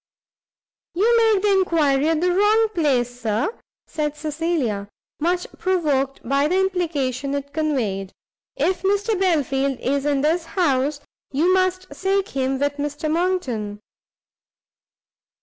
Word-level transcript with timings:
"You 0.95 1.15
make 1.15 1.43
the 1.43 1.51
enquiry 1.51 2.09
at 2.09 2.21
the 2.21 2.31
wrong 2.31 2.69
place, 2.69 3.21
Sir," 3.21 3.53
said 3.85 4.15
Cecilia, 4.17 4.87
much 5.19 5.45
provoked 5.59 6.27
by 6.27 6.47
the 6.47 6.59
implication 6.59 7.35
it 7.35 7.53
conveyed; 7.53 8.11
"if 8.55 8.81
Mr 8.81 9.19
Belfield 9.19 9.77
is 9.79 10.07
in 10.07 10.21
this 10.21 10.43
house, 10.57 11.01
you 11.31 11.53
must 11.53 11.93
seek 11.93 12.29
him 12.29 12.57
with 12.57 12.77
Mr 12.77 13.11
Monckton." 13.11 13.79